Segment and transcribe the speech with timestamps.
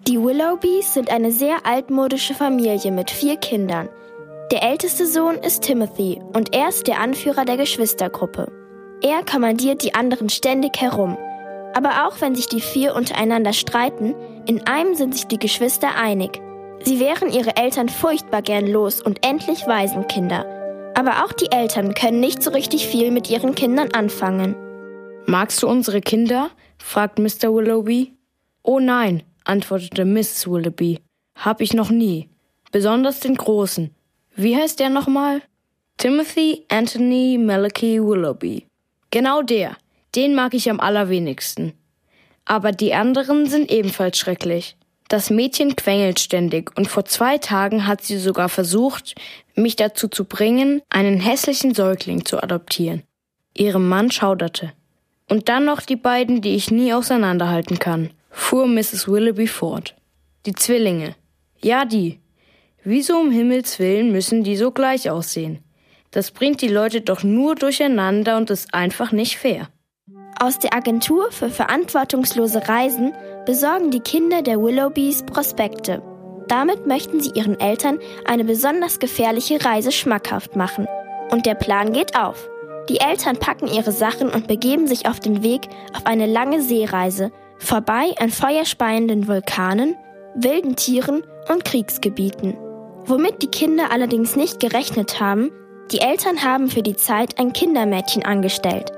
[0.00, 3.88] Die Willoughbys sind eine sehr altmodische Familie mit vier Kindern.
[4.52, 8.52] Der älteste Sohn ist Timothy und er ist der Anführer der Geschwistergruppe.
[9.02, 11.16] Er kommandiert die anderen ständig herum.
[11.74, 14.14] Aber auch wenn sich die vier untereinander streiten,
[14.46, 16.40] in einem sind sich die Geschwister einig.
[16.84, 20.46] Sie wären ihre Eltern furchtbar gern los und endlich Waisenkinder.
[20.94, 24.54] Aber auch die Eltern können nicht so richtig viel mit ihren Kindern anfangen.
[25.26, 26.50] Magst du unsere Kinder?
[26.78, 27.52] fragt Mr.
[27.52, 28.14] Willoughby.
[28.62, 30.48] Oh nein, antwortete Mrs.
[30.48, 31.00] Willoughby.
[31.36, 32.28] Hab ich noch nie.
[32.72, 33.94] Besonders den Großen.
[34.34, 35.42] Wie heißt der nochmal?
[35.98, 38.66] Timothy Anthony Malachi Willoughby.
[39.10, 39.76] Genau der.
[40.14, 41.72] Den mag ich am allerwenigsten.
[42.44, 44.76] Aber die anderen sind ebenfalls schrecklich.
[45.08, 49.14] Das Mädchen quengelt ständig und vor zwei Tagen hat sie sogar versucht,
[49.54, 53.04] mich dazu zu bringen, einen hässlichen Säugling zu adoptieren.
[53.54, 54.72] Ihrem Mann schauderte.
[55.28, 59.08] Und dann noch die beiden, die ich nie auseinanderhalten kann fuhr Mrs.
[59.08, 59.96] Willoughby fort.
[60.44, 61.16] Die Zwillinge.
[61.60, 62.20] Ja, die.
[62.84, 65.64] Wieso um Himmels willen müssen die so gleich aussehen?
[66.12, 69.68] Das bringt die Leute doch nur durcheinander und ist einfach nicht fair.
[70.38, 73.14] Aus der Agentur für verantwortungslose Reisen
[73.46, 76.02] besorgen die Kinder der Willoughbys Prospekte.
[76.46, 80.86] Damit möchten sie ihren Eltern eine besonders gefährliche Reise schmackhaft machen.
[81.30, 82.48] Und der Plan geht auf.
[82.88, 85.62] Die Eltern packen ihre Sachen und begeben sich auf den Weg
[85.94, 89.96] auf eine lange Seereise vorbei an feuerspeienden Vulkanen,
[90.34, 92.56] wilden Tieren und Kriegsgebieten.
[93.06, 95.50] Womit die Kinder allerdings nicht gerechnet haben,
[95.92, 98.90] die Eltern haben für die Zeit ein Kindermädchen angestellt.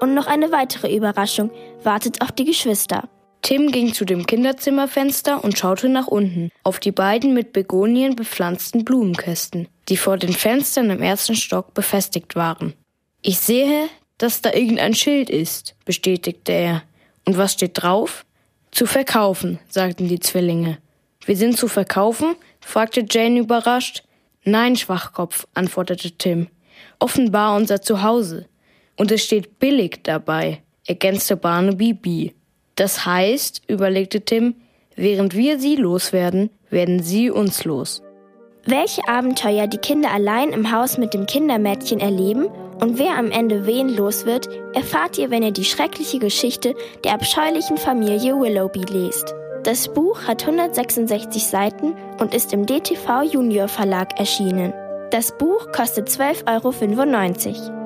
[0.00, 1.50] Und noch eine weitere Überraschung
[1.82, 3.08] wartet auf die Geschwister.
[3.40, 8.84] Tim ging zu dem Kinderzimmerfenster und schaute nach unten, auf die beiden mit Begonien bepflanzten
[8.84, 12.74] Blumenkästen, die vor den Fenstern im ersten Stock befestigt waren.
[13.20, 16.82] Ich sehe, dass da irgendein Schild ist, bestätigte er.
[17.24, 18.24] Und was steht drauf?
[18.70, 20.78] Zu verkaufen, sagten die Zwillinge.
[21.24, 22.34] Wir sind zu verkaufen?
[22.60, 24.02] fragte Jane überrascht.
[24.44, 26.48] Nein, Schwachkopf, antwortete Tim.
[26.98, 28.46] Offenbar unser Zuhause.
[28.96, 32.30] Und es steht billig dabei, ergänzte Barnaby B.
[32.76, 34.56] Das heißt, überlegte Tim,
[34.96, 38.02] während wir sie loswerden, werden sie uns los.
[38.66, 42.48] Welche Abenteuer die Kinder allein im Haus mit dem Kindermädchen erleben
[42.80, 46.74] und wer am Ende wen los wird, erfahrt ihr, wenn ihr die schreckliche Geschichte
[47.04, 49.34] der abscheulichen Familie Willoughby lest.
[49.62, 54.74] Das Buch hat 166 Seiten und ist im DTV Junior Verlag erschienen.
[55.10, 57.83] Das Buch kostet 12,95 Euro.